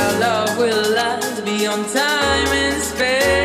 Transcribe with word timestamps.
man 0.00 0.20
time 1.84 2.48
and 2.48 2.82
trade 2.96 3.39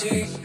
see. 0.00 0.39